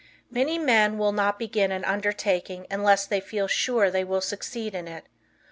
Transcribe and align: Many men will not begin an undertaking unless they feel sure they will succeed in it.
Many 0.31 0.57
men 0.57 0.97
will 0.97 1.11
not 1.11 1.37
begin 1.37 1.71
an 1.71 1.85
undertaking 1.85 2.65
unless 2.71 3.05
they 3.05 3.21
feel 3.21 3.47
sure 3.47 3.91
they 3.91 4.03
will 4.03 4.19
succeed 4.19 4.73
in 4.73 4.87
it. 4.87 5.05